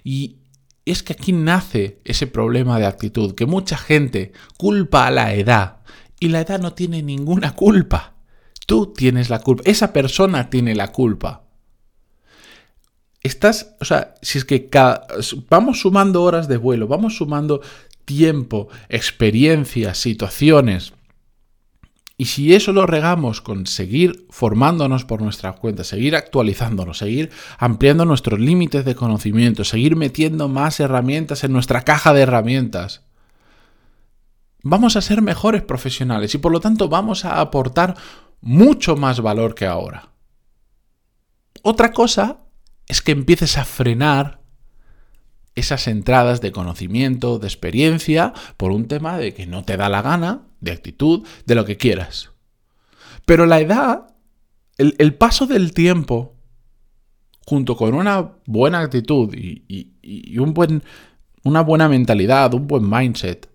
Y 0.04 0.38
es 0.84 1.02
que 1.02 1.14
aquí 1.14 1.32
nace 1.32 2.00
ese 2.04 2.26
problema 2.26 2.78
de 2.78 2.86
actitud, 2.86 3.34
que 3.34 3.46
mucha 3.46 3.76
gente 3.76 4.32
culpa 4.56 5.06
a 5.06 5.10
la 5.10 5.34
edad 5.34 5.80
y 6.20 6.28
la 6.28 6.40
edad 6.40 6.60
no 6.60 6.72
tiene 6.72 7.02
ninguna 7.02 7.54
culpa. 7.54 8.14
Tú 8.66 8.92
tienes 8.92 9.28
la 9.28 9.40
culpa, 9.40 9.62
esa 9.66 9.92
persona 9.92 10.48
tiene 10.48 10.74
la 10.74 10.92
culpa. 10.92 11.44
Estás, 13.22 13.74
o 13.80 13.84
sea, 13.84 14.14
si 14.22 14.38
es 14.38 14.44
que 14.44 14.70
vamos 15.50 15.80
sumando 15.80 16.22
horas 16.22 16.46
de 16.46 16.56
vuelo, 16.56 16.86
vamos 16.86 17.16
sumando 17.16 17.60
tiempo, 18.04 18.68
experiencias, 18.88 19.98
situaciones, 19.98 20.92
y 22.18 22.26
si 22.26 22.54
eso 22.54 22.72
lo 22.72 22.86
regamos 22.86 23.42
con 23.42 23.66
seguir 23.66 24.26
formándonos 24.30 25.04
por 25.04 25.20
nuestra 25.20 25.52
cuenta, 25.52 25.84
seguir 25.84 26.16
actualizándonos, 26.16 26.98
seguir 26.98 27.30
ampliando 27.58 28.06
nuestros 28.06 28.40
límites 28.40 28.86
de 28.86 28.94
conocimiento, 28.94 29.64
seguir 29.64 29.96
metiendo 29.96 30.48
más 30.48 30.80
herramientas 30.80 31.44
en 31.44 31.52
nuestra 31.52 31.82
caja 31.82 32.14
de 32.14 32.22
herramientas, 32.22 33.02
vamos 34.62 34.96
a 34.96 35.02
ser 35.02 35.20
mejores 35.20 35.62
profesionales 35.62 36.34
y 36.34 36.38
por 36.38 36.52
lo 36.52 36.60
tanto 36.60 36.88
vamos 36.88 37.26
a 37.26 37.40
aportar 37.40 37.96
mucho 38.40 38.96
más 38.96 39.20
valor 39.20 39.54
que 39.54 39.66
ahora. 39.66 40.08
Otra 41.62 41.92
cosa 41.92 42.44
es 42.88 43.02
que 43.02 43.12
empieces 43.12 43.58
a 43.58 43.64
frenar 43.64 44.40
esas 45.56 45.88
entradas 45.88 46.40
de 46.40 46.52
conocimiento, 46.52 47.38
de 47.38 47.48
experiencia, 47.48 48.34
por 48.56 48.70
un 48.70 48.86
tema 48.86 49.18
de 49.18 49.34
que 49.34 49.46
no 49.46 49.64
te 49.64 49.76
da 49.76 49.88
la 49.88 50.02
gana, 50.02 50.42
de 50.60 50.70
actitud, 50.70 51.26
de 51.46 51.54
lo 51.54 51.64
que 51.64 51.78
quieras. 51.78 52.30
Pero 53.24 53.46
la 53.46 53.58
edad, 53.60 54.14
el, 54.76 55.14
paso 55.14 55.46
del 55.46 55.72
tiempo, 55.72 56.36
junto 57.46 57.76
con 57.76 57.94
una 57.94 58.34
buena 58.44 58.80
actitud 58.80 59.34
y, 59.34 60.38
una 61.42 61.62
buena 61.62 61.88
mentalidad, 61.88 62.52
un 62.54 62.66
buen 62.66 62.88
mindset, 62.88 63.50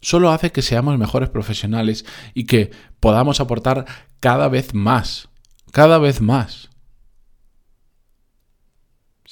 solo 0.00 0.30
hace 0.30 0.52
que 0.52 0.62
seamos 0.62 0.96
mejores 0.96 1.28
profesionales 1.28 2.04
y 2.34 2.44
que 2.44 2.70
podamos 3.00 3.40
aportar 3.40 3.84
cada 4.20 4.48
vez 4.48 4.74
más, 4.74 5.28
cada 5.72 5.98
vez 5.98 6.20
más 6.20 6.71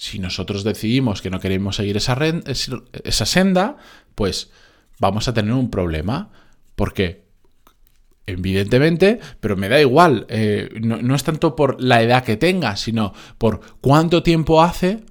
si 0.01 0.19
nosotros 0.19 0.65
decidimos 0.65 1.21
que 1.21 1.29
no 1.29 1.41
queremos 1.41 1.77
seguir 1.77 1.99
esa, 1.99 3.27
senda, 3.27 3.77
pues 4.15 4.51
vamos 4.99 5.29
a 5.29 5.35
tener 5.35 5.53
un 5.53 5.69
problema. 5.69 6.31
Porque, 6.75 7.27
evidentemente, 8.25 9.21
pero 9.41 9.59
me 9.59 9.69
da 9.69 9.79
igual, 9.79 10.25
eh, 10.31 10.71
no, 10.81 11.15
es 11.15 11.23
tanto 11.23 11.55
por 11.55 11.83
la 11.83 12.01
edad 12.01 12.25
que 12.25 12.39
tengas, 12.39 12.81
sino 12.81 13.13
por 13.37 13.61
cuánto 13.83 14.23
tiempo 14.23 14.63
hace 14.63 15.05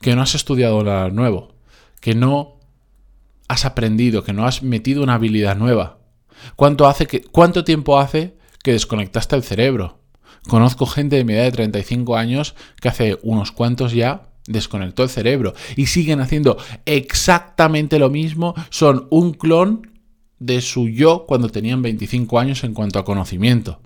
que 0.00 0.14
no 0.14 0.22
has 0.22 0.36
estudiado 0.36 0.84
nada 0.84 1.08
nuevo, 1.08 1.56
que 2.00 2.14
no 2.14 2.60
has 3.48 3.64
aprendido, 3.64 4.22
que 4.22 4.32
no 4.32 4.46
has 4.46 4.62
metido 4.62 5.02
una 5.02 5.14
habilidad 5.14 5.56
nueva. 5.56 5.98
¿Cuánto, 6.54 6.86
hace 6.86 7.08
que, 7.08 7.22
¿Cuánto 7.24 7.64
tiempo 7.64 7.98
hace 7.98 8.38
que 8.62 8.74
desconectaste 8.74 9.34
el 9.34 9.42
cerebro? 9.42 9.99
Conozco 10.48 10.86
gente 10.86 11.16
de 11.16 11.24
mi 11.24 11.34
edad 11.34 11.44
de 11.44 11.52
35 11.52 12.16
años 12.16 12.54
que 12.80 12.88
hace 12.88 13.18
unos 13.22 13.52
cuantos 13.52 13.92
ya 13.92 14.30
desconectó 14.46 15.02
el 15.02 15.08
cerebro 15.08 15.54
y 15.76 15.86
siguen 15.86 16.20
haciendo 16.20 16.56
exactamente 16.86 17.98
lo 17.98 18.10
mismo, 18.10 18.54
son 18.70 19.06
un 19.10 19.32
clon 19.32 19.90
de 20.38 20.60
su 20.60 20.88
yo 20.88 21.26
cuando 21.26 21.50
tenían 21.50 21.82
25 21.82 22.38
años 22.38 22.64
en 22.64 22.74
cuanto 22.74 22.98
a 22.98 23.04
conocimiento. 23.04 23.80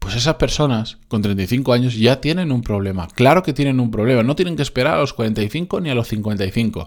Pues 0.00 0.16
esas 0.16 0.36
personas 0.36 0.98
con 1.08 1.22
35 1.22 1.72
años 1.72 1.94
ya 1.96 2.20
tienen 2.20 2.50
un 2.52 2.62
problema, 2.62 3.06
claro 3.08 3.42
que 3.42 3.52
tienen 3.52 3.80
un 3.80 3.90
problema, 3.90 4.22
no 4.22 4.34
tienen 4.34 4.56
que 4.56 4.62
esperar 4.62 4.94
a 4.94 5.00
los 5.00 5.12
45 5.12 5.80
ni 5.80 5.90
a 5.90 5.94
los 5.94 6.08
55 6.08 6.86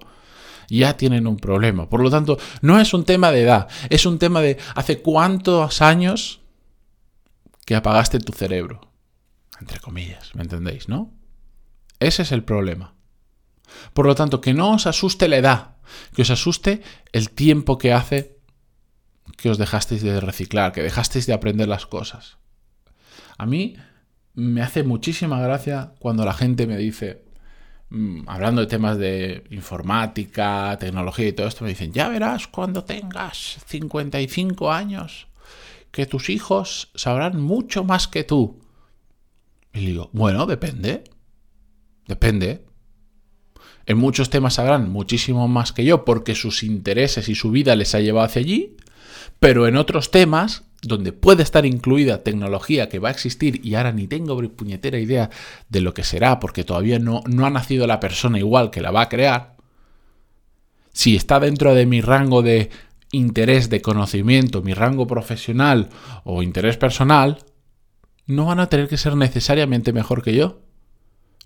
ya 0.69 0.97
tienen 0.97 1.27
un 1.27 1.37
problema. 1.37 1.89
Por 1.89 2.01
lo 2.01 2.09
tanto, 2.09 2.37
no 2.61 2.79
es 2.79 2.93
un 2.93 3.03
tema 3.03 3.31
de 3.31 3.41
edad, 3.41 3.67
es 3.89 4.05
un 4.05 4.17
tema 4.17 4.41
de 4.41 4.57
hace 4.75 4.99
cuántos 4.99 5.81
años 5.81 6.39
que 7.65 7.75
apagaste 7.75 8.19
tu 8.19 8.33
cerebro. 8.33 8.91
Entre 9.59 9.79
comillas, 9.79 10.35
¿me 10.35 10.43
entendéis, 10.43 10.89
no? 10.89 11.13
Ese 11.99 12.23
es 12.23 12.31
el 12.31 12.43
problema. 12.43 12.95
Por 13.93 14.05
lo 14.05 14.15
tanto, 14.15 14.41
que 14.41 14.53
no 14.53 14.71
os 14.71 14.87
asuste 14.87 15.27
la 15.27 15.37
edad, 15.37 15.75
que 16.15 16.23
os 16.23 16.29
asuste 16.29 16.81
el 17.11 17.29
tiempo 17.29 17.77
que 17.77 17.93
hace 17.93 18.37
que 19.37 19.49
os 19.49 19.57
dejasteis 19.57 20.01
de 20.03 20.19
reciclar, 20.19 20.71
que 20.71 20.83
dejasteis 20.83 21.25
de 21.25 21.33
aprender 21.33 21.67
las 21.67 21.85
cosas. 21.85 22.37
A 23.37 23.45
mí 23.45 23.75
me 24.33 24.61
hace 24.61 24.83
muchísima 24.83 25.39
gracia 25.41 25.93
cuando 25.99 26.25
la 26.25 26.33
gente 26.33 26.67
me 26.67 26.77
dice, 26.77 27.23
mm, 27.89 28.27
hablando 28.27 28.61
de 28.61 28.67
temas 28.67 28.97
de 28.97 29.43
informática, 29.49 30.77
tecnología 30.79 31.27
y 31.27 31.33
todo 31.33 31.47
esto, 31.47 31.63
me 31.63 31.69
dicen, 31.69 31.93
ya 31.93 32.09
verás 32.09 32.47
cuando 32.47 32.83
tengas 32.83 33.57
55 33.65 34.71
años 34.71 35.27
que 35.93 36.07
tus 36.07 36.31
hijos 36.31 36.89
sabrán 36.95 37.39
mucho 37.39 37.83
más 37.83 38.07
que 38.07 38.23
tú. 38.23 38.59
Y 39.71 39.85
digo, 39.85 40.09
bueno, 40.11 40.47
depende. 40.47 41.03
Depende. 42.07 42.65
En 43.85 43.99
muchos 43.99 44.31
temas 44.31 44.55
sabrán 44.55 44.89
muchísimo 44.89 45.47
más 45.47 45.71
que 45.71 45.85
yo 45.85 46.03
porque 46.03 46.33
sus 46.33 46.63
intereses 46.63 47.29
y 47.29 47.35
su 47.35 47.51
vida 47.51 47.75
les 47.75 47.93
ha 47.93 47.99
llevado 47.99 48.25
hacia 48.25 48.41
allí, 48.41 48.75
pero 49.39 49.67
en 49.67 49.77
otros 49.77 50.09
temas 50.09 50.63
donde 50.81 51.13
puede 51.13 51.43
estar 51.43 51.63
incluida 51.63 52.23
tecnología 52.23 52.89
que 52.89 52.97
va 52.97 53.09
a 53.09 53.11
existir 53.11 53.61
y 53.63 53.75
ahora 53.75 53.91
ni 53.91 54.07
tengo 54.07 54.41
puñetera 54.49 54.97
idea 54.97 55.29
de 55.69 55.81
lo 55.81 55.93
que 55.93 56.03
será 56.03 56.39
porque 56.39 56.63
todavía 56.63 56.97
no, 56.97 57.21
ha 57.23 57.49
nacido 57.51 57.85
la 57.85 57.99
persona 57.99 58.39
igual 58.39 58.71
que 58.71 58.81
la 58.81 58.89
va 58.89 59.03
a 59.03 59.09
crear, 59.09 59.53
si 60.91 61.15
está 61.15 61.39
dentro 61.39 61.75
de 61.75 61.85
mi 61.85 62.01
rango 62.01 62.41
de 62.41 62.71
interés 63.13 63.69
de 63.69 63.81
conocimiento, 63.81 64.61
mi 64.61 64.73
rango 64.73 65.07
profesional 65.07 65.89
o 66.25 66.43
interés 66.43 66.75
personal, 66.75 67.37
no 68.25 68.45
van 68.45 68.59
a 68.59 68.67
tener 68.67 68.89
que 68.89 68.97
ser 68.97 69.15
necesariamente 69.15 69.93
mejor 69.93 70.23
que 70.23 70.35
yo. 70.35 70.59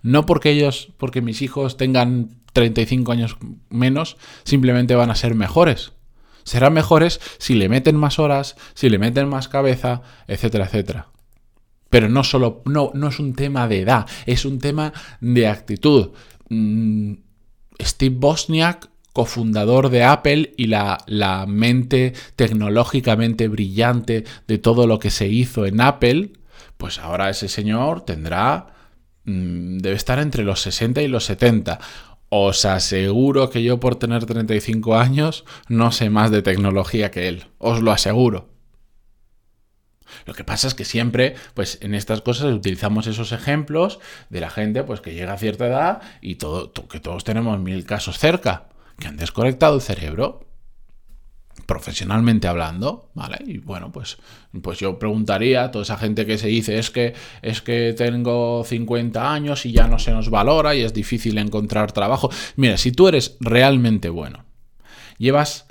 No 0.01 0.25
porque 0.25 0.51
ellos, 0.51 0.93
porque 0.97 1.21
mis 1.21 1.41
hijos 1.41 1.77
tengan 1.77 2.41
35 2.53 3.11
años 3.11 3.37
menos, 3.69 4.17
simplemente 4.43 4.95
van 4.95 5.11
a 5.11 5.15
ser 5.15 5.35
mejores. 5.35 5.93
Serán 6.43 6.73
mejores 6.73 7.19
si 7.39 7.55
le 7.55 7.67
meten 7.67 7.97
más 7.97 8.19
horas, 8.19 8.55
si 8.73 8.89
le 8.89 8.99
meten 8.99 9.27
más 9.27 9.49
cabeza, 9.49 10.01
etcétera, 10.27 10.65
etcétera. 10.65 11.07
Pero 11.89 12.09
no 12.09 12.23
solo, 12.23 12.61
no, 12.65 12.91
no 12.93 13.09
es 13.09 13.19
un 13.19 13.33
tema 13.33 13.67
de 13.67 13.81
edad, 13.81 14.07
es 14.25 14.45
un 14.45 14.59
tema 14.59 14.93
de 15.19 15.47
actitud. 15.47 16.11
Mm, 16.49 17.13
Steve 17.81 18.15
Bosniak 18.17 18.89
cofundador 19.17 19.89
de 19.89 20.03
Apple 20.03 20.53
y 20.57 20.67
la, 20.67 20.99
la, 21.07 21.47
mente 21.47 22.13
tecnológicamente 22.35 23.47
brillante 23.47 24.25
de 24.47 24.59
todo 24.59 24.85
lo 24.85 24.99
que 24.99 25.09
se 25.09 25.27
hizo 25.27 25.65
en 25.65 25.81
Apple, 25.81 26.33
pues 26.77 26.99
ahora 26.99 27.31
ese 27.31 27.47
señor 27.47 28.05
tendrá, 28.05 28.75
mm, 29.23 29.79
debe 29.79 29.95
estar 29.95 30.19
entre 30.19 30.43
los 30.43 30.61
60 30.61 31.01
y 31.01 31.07
los 31.07 31.25
70. 31.25 31.79
Os 32.29 32.63
aseguro 32.65 33.49
que 33.49 33.63
yo 33.63 33.79
por 33.79 33.95
tener 33.95 34.27
35 34.27 34.95
años 34.97 35.45
no 35.67 35.91
sé 35.91 36.11
más 36.11 36.29
de 36.29 36.43
tecnología 36.43 37.09
que 37.09 37.27
él, 37.27 37.45
os 37.57 37.81
lo 37.81 37.91
aseguro. 37.91 38.49
Lo 40.27 40.35
que 40.35 40.43
pasa 40.43 40.67
es 40.67 40.75
que 40.75 40.85
siempre, 40.85 41.33
pues 41.55 41.79
en 41.81 41.95
estas 41.95 42.21
cosas 42.21 42.53
utilizamos 42.53 43.07
esos 43.07 43.31
ejemplos 43.31 43.99
de 44.29 44.41
la 44.41 44.51
gente 44.51 44.83
pues 44.83 45.01
que 45.01 45.15
llega 45.15 45.33
a 45.33 45.39
cierta 45.39 45.65
edad 45.65 46.01
y 46.21 46.35
todo, 46.35 46.71
que 46.71 46.99
todos 46.99 47.23
tenemos 47.23 47.59
mil 47.59 47.83
casos 47.83 48.19
cerca 48.19 48.67
que 48.97 49.07
han 49.07 49.17
desconectado 49.17 49.75
el 49.75 49.81
cerebro, 49.81 50.47
profesionalmente 51.65 52.47
hablando, 52.47 53.09
¿vale? 53.13 53.37
Y 53.45 53.57
bueno, 53.57 53.91
pues, 53.91 54.17
pues 54.61 54.79
yo 54.79 54.97
preguntaría 54.99 55.65
a 55.65 55.71
toda 55.71 55.83
esa 55.83 55.97
gente 55.97 56.25
que 56.25 56.37
se 56.37 56.47
dice 56.47 56.77
es 56.77 56.89
que, 56.91 57.13
es 57.41 57.61
que 57.61 57.93
tengo 57.93 58.63
50 58.63 59.33
años 59.33 59.65
y 59.65 59.71
ya 59.71 59.87
no 59.87 59.99
se 59.99 60.11
nos 60.11 60.29
valora 60.29 60.75
y 60.75 60.81
es 60.81 60.93
difícil 60.93 61.37
encontrar 61.37 61.91
trabajo. 61.91 62.29
Mira, 62.55 62.77
si 62.77 62.91
tú 62.91 63.07
eres 63.07 63.37
realmente 63.39 64.09
bueno, 64.09 64.45
llevas 65.17 65.67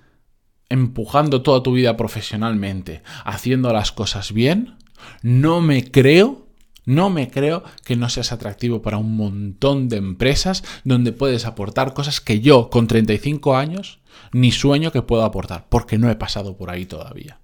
empujando 0.68 1.42
toda 1.42 1.62
tu 1.62 1.72
vida 1.72 1.96
profesionalmente, 1.96 3.02
haciendo 3.24 3.72
las 3.72 3.92
cosas 3.92 4.32
bien, 4.32 4.76
No 5.22 5.60
me 5.60 5.90
creo, 5.90 6.45
no 6.86 7.10
me 7.10 7.30
creo 7.30 7.62
que 7.84 7.96
no 7.96 8.08
seas 8.08 8.32
atractivo 8.32 8.80
para 8.80 8.96
un 8.96 9.16
montón 9.16 9.88
de 9.88 9.98
empresas 9.98 10.64
donde 10.84 11.12
puedes 11.12 11.44
aportar 11.44 11.92
cosas 11.92 12.20
que 12.20 12.40
yo 12.40 12.70
con 12.70 12.86
35 12.86 13.56
años 13.56 14.00
ni 14.32 14.52
sueño 14.52 14.92
que 14.92 15.02
puedo 15.02 15.24
aportar, 15.24 15.66
porque 15.68 15.98
no 15.98 16.10
he 16.10 16.16
pasado 16.16 16.56
por 16.56 16.70
ahí 16.70 16.86
todavía. 16.86 17.40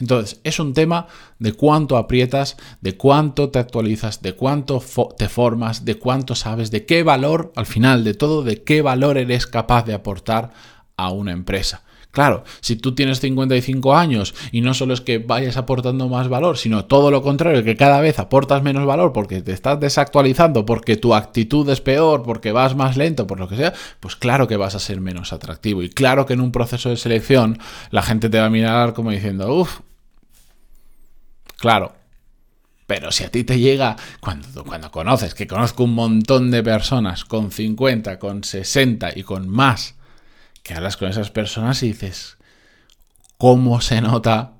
Entonces, 0.00 0.40
es 0.42 0.58
un 0.58 0.74
tema 0.74 1.06
de 1.38 1.52
cuánto 1.52 1.96
aprietas, 1.96 2.56
de 2.80 2.96
cuánto 2.96 3.50
te 3.50 3.58
actualizas, 3.58 4.22
de 4.22 4.34
cuánto 4.34 4.82
te 5.16 5.28
formas, 5.28 5.84
de 5.84 5.96
cuánto 5.96 6.34
sabes, 6.34 6.70
de 6.70 6.84
qué 6.84 7.02
valor, 7.02 7.52
al 7.56 7.66
final 7.66 8.04
de 8.04 8.14
todo, 8.14 8.42
de 8.42 8.62
qué 8.62 8.82
valor 8.82 9.16
eres 9.18 9.46
capaz 9.46 9.84
de 9.84 9.94
aportar 9.94 10.52
a 10.96 11.10
una 11.10 11.32
empresa. 11.32 11.84
Claro, 12.16 12.44
si 12.62 12.76
tú 12.76 12.94
tienes 12.94 13.20
55 13.20 13.94
años 13.94 14.34
y 14.50 14.62
no 14.62 14.72
solo 14.72 14.94
es 14.94 15.02
que 15.02 15.18
vayas 15.18 15.58
aportando 15.58 16.08
más 16.08 16.30
valor, 16.30 16.56
sino 16.56 16.86
todo 16.86 17.10
lo 17.10 17.20
contrario, 17.20 17.62
que 17.62 17.76
cada 17.76 18.00
vez 18.00 18.18
aportas 18.18 18.62
menos 18.62 18.86
valor 18.86 19.12
porque 19.12 19.42
te 19.42 19.52
estás 19.52 19.78
desactualizando, 19.80 20.64
porque 20.64 20.96
tu 20.96 21.14
actitud 21.14 21.68
es 21.68 21.82
peor, 21.82 22.22
porque 22.22 22.52
vas 22.52 22.74
más 22.74 22.96
lento, 22.96 23.26
por 23.26 23.38
lo 23.38 23.48
que 23.48 23.56
sea, 23.56 23.74
pues 24.00 24.16
claro 24.16 24.48
que 24.48 24.56
vas 24.56 24.74
a 24.74 24.78
ser 24.78 24.98
menos 24.98 25.34
atractivo. 25.34 25.82
Y 25.82 25.90
claro 25.90 26.24
que 26.24 26.32
en 26.32 26.40
un 26.40 26.52
proceso 26.52 26.88
de 26.88 26.96
selección 26.96 27.58
la 27.90 28.00
gente 28.00 28.30
te 28.30 28.38
va 28.38 28.46
a 28.46 28.48
mirar 28.50 28.94
como 28.94 29.10
diciendo, 29.10 29.54
uff, 29.54 29.80
claro, 31.58 31.92
pero 32.86 33.12
si 33.12 33.24
a 33.24 33.30
ti 33.30 33.44
te 33.44 33.58
llega, 33.58 33.94
cuando, 34.20 34.64
cuando 34.64 34.90
conoces, 34.90 35.34
que 35.34 35.46
conozco 35.46 35.84
un 35.84 35.92
montón 35.92 36.50
de 36.50 36.62
personas 36.62 37.26
con 37.26 37.50
50, 37.50 38.18
con 38.18 38.42
60 38.42 39.10
y 39.14 39.22
con 39.22 39.50
más, 39.50 39.96
que 40.66 40.74
hablas 40.74 40.96
con 40.96 41.08
esas 41.08 41.30
personas 41.30 41.80
y 41.84 41.88
dices, 41.88 42.38
¿cómo 43.38 43.80
se 43.80 44.00
nota? 44.00 44.54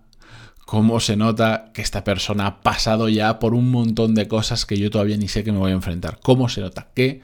¿Cómo 0.64 1.00
se 1.00 1.16
nota 1.16 1.72
que 1.75 1.82
esta 1.82 2.04
persona 2.04 2.46
ha 2.46 2.60
pasado 2.60 3.08
ya 3.08 3.40
por 3.40 3.54
un 3.54 3.72
montón 3.72 4.14
de 4.14 4.28
cosas 4.28 4.66
que 4.66 4.78
yo 4.78 4.88
todavía 4.88 5.16
ni 5.16 5.26
sé 5.26 5.42
que 5.42 5.50
me 5.50 5.58
voy 5.58 5.72
a 5.72 5.75
enfrentar? 5.75 6.20
¿Cómo 6.22 6.48
se 6.48 6.60
nota? 6.60 6.90
¡Qué 6.94 7.22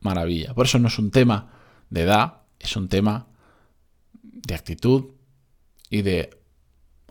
maravilla! 0.00 0.54
Por 0.54 0.64
eso 0.64 0.78
no 0.78 0.88
es 0.88 0.98
un 0.98 1.10
tema 1.10 1.52
de 1.90 2.02
edad, 2.02 2.38
es 2.58 2.74
un 2.74 2.88
tema 2.88 3.26
de 4.22 4.54
actitud 4.54 5.10
y 5.90 6.00
de 6.00 6.30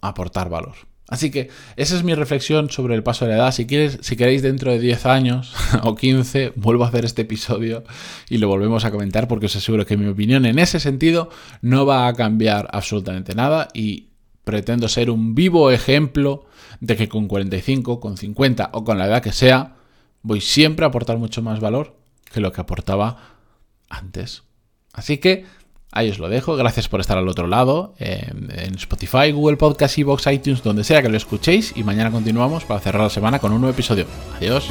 aportar 0.02 0.50
valor. 0.50 0.76
Así 1.12 1.30
que 1.30 1.50
esa 1.76 1.98
es 1.98 2.06
mi 2.06 2.16
reflexión 2.16 2.70
sobre 2.70 2.96
el 2.96 3.04
paso 3.04 3.26
de 3.26 3.32
la 3.32 3.38
edad. 3.38 3.52
Si, 3.52 3.68
si 4.02 4.16
queréis 4.16 4.42
dentro 4.42 4.72
de 4.72 4.80
10 4.80 5.06
años 5.06 5.54
o 5.84 5.94
15, 5.94 6.54
vuelvo 6.56 6.86
a 6.86 6.88
hacer 6.88 7.04
este 7.04 7.24
episodio 7.24 7.84
y 8.30 8.38
lo 8.38 8.48
volvemos 8.48 8.86
a 8.86 8.92
comentar 8.92 9.28
porque 9.28 9.48
os 9.48 9.56
aseguro 9.58 9.86
que 9.86 9.98
mi 9.98 10.08
opinión 10.08 10.46
en 10.46 10.58
ese 10.58 10.80
sentido 10.80 11.30
no 11.62 11.86
va 11.86 12.08
a 12.08 12.14
cambiar 12.14 12.70
absolutamente 12.72 13.36
nada 13.36 13.68
y 13.74 14.08
pretendo 14.46 14.88
ser 14.88 15.10
un 15.10 15.36
vivo 15.36 15.70
ejemplo 15.70 16.46
de 16.80 16.96
que 16.96 17.10
con 17.10 17.28
45, 17.28 18.00
con 18.00 18.16
50 18.16 18.70
o 18.72 18.86
con 18.86 18.98
la 18.98 19.08
edad 19.08 19.22
que 19.22 19.34
sea, 19.34 19.76
voy 20.22 20.40
siempre 20.40 20.86
a 20.86 20.88
aportar 20.88 21.18
mucho 21.18 21.42
más 21.42 21.60
valor 21.60 21.98
que 22.32 22.40
lo 22.40 22.54
que 22.54 22.62
aportaba 22.62 23.38
antes. 23.90 24.44
Así 24.94 25.18
que 25.18 25.44
Ahí 25.92 26.10
os 26.10 26.20
lo 26.20 26.30
dejo. 26.30 26.56
Gracias 26.56 26.88
por 26.88 27.02
estar 27.02 27.18
al 27.18 27.28
otro 27.28 27.48
lado. 27.48 27.94
en 28.00 28.76
Spotify, 28.76 29.32
Google 29.32 29.58
Podcast, 29.58 29.98
Evox, 29.98 30.28
iTunes, 30.28 30.64
donde 30.64 30.84
sea 30.84 31.02
que 31.02 31.10
lo 31.10 31.18
escuchéis. 31.18 31.74
Y 31.76 31.84
mañana 31.84 32.12
continuamos 32.12 32.64
para 32.64 32.80
cerrar 32.80 33.04
la 33.04 33.10
semana 33.10 33.40
con 33.40 33.52
un 33.52 33.62
nuevo 33.62 33.74
episodio. 33.74 34.06
Adiós. 34.38 34.70